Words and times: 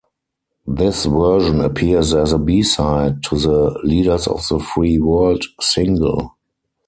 This 0.65 1.05
version 1.05 1.61
appears 1.61 2.15
as 2.15 2.33
a 2.33 2.39
B-side 2.39 3.21
to 3.25 3.37
the 3.37 3.79
"Leaders 3.83 4.25
of 4.25 4.43
the 4.47 4.57
Free 4.57 4.97
World" 4.97 5.43
single. 5.59 6.37